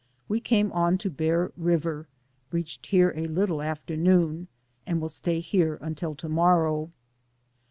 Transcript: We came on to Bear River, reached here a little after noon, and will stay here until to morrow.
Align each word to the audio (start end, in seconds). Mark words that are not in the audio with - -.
We 0.27 0.39
came 0.39 0.71
on 0.71 0.97
to 0.97 1.11
Bear 1.11 1.51
River, 1.55 2.07
reached 2.51 2.87
here 2.87 3.13
a 3.15 3.27
little 3.27 3.61
after 3.61 3.95
noon, 3.95 4.47
and 4.87 4.99
will 4.99 5.09
stay 5.09 5.39
here 5.41 5.77
until 5.79 6.15
to 6.15 6.27
morrow. 6.27 6.89